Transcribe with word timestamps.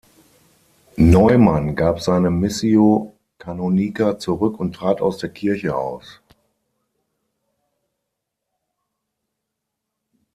Neumann 0.97 1.75
gab 1.75 2.01
seine 2.01 2.31
Missio 2.31 3.13
canonica 3.37 4.17
zurück 4.17 4.59
und 4.59 4.73
trat 4.73 4.99
aus 4.99 5.19
der 5.19 5.29
Kirche 5.29 5.75
aus. 5.77 6.19